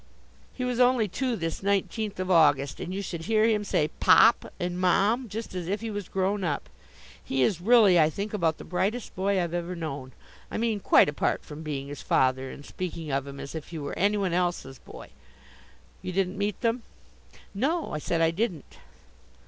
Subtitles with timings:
[0.51, 2.79] He was only two this nineteenth of August.
[2.79, 6.43] And you should hear him say 'Pop' and 'Mom' just as if he was grown
[6.43, 6.69] up.
[7.23, 10.13] He is really, I think, about the brightest boy I've ever known
[10.49, 13.77] I mean quite apart from being his father, and speaking of him as if he
[13.77, 15.11] were anyone else's boy.
[16.01, 16.81] You didn't meet them?"
[17.53, 18.77] "No," I said, "I didn't."